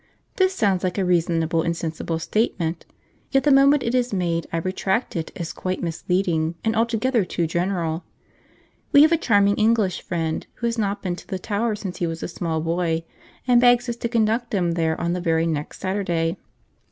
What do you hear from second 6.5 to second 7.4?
and altogether